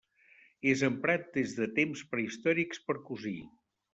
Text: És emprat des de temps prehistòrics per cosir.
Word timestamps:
És 0.71 0.79
emprat 0.87 1.27
des 1.35 1.53
de 1.59 1.69
temps 1.77 2.03
prehistòrics 2.15 2.83
per 2.89 2.99
cosir. 3.11 3.37